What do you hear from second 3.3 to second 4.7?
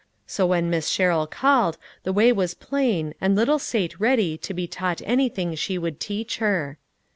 little Sate ready to be